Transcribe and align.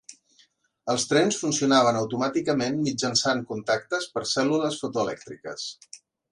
Els 0.93 1.03
trens 1.11 1.37
funcionaven 1.41 1.99
automàticament 1.99 2.81
mitjançant 2.87 3.45
contactes 3.53 4.11
per 4.17 4.27
cèl·lules 4.35 4.83
fotoelèctriques. 4.85 5.71